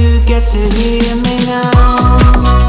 you 0.00 0.24
get 0.24 0.50
to 0.50 0.58
hear 0.76 1.14
me 1.16 1.44
now? 1.46 2.59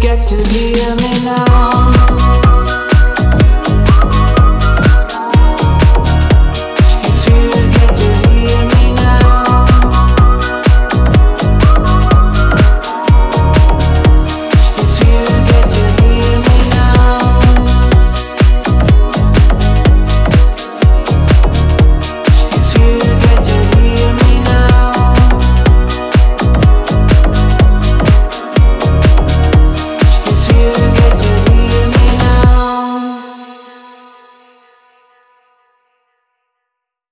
get 0.00 0.28
to 0.28 0.36
hear 0.48 0.96
me 0.96 1.24
now? 1.24 2.31